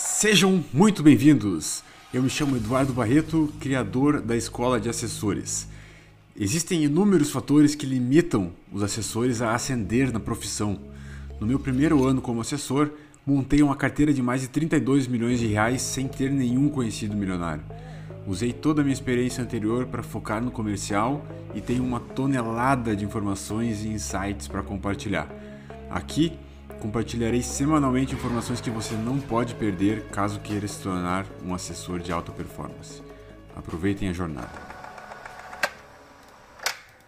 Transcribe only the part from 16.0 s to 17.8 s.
ter nenhum conhecido milionário.